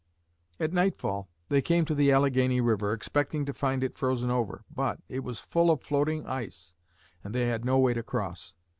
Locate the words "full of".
5.39-5.83